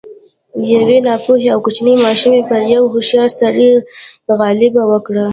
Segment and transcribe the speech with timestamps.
[0.73, 3.69] يوې ناپوهې او کوچنۍ ماشومې پر يوه هوښيار سړي
[4.39, 5.25] غلبه وکړه.